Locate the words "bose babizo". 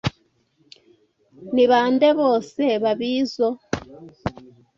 2.19-3.47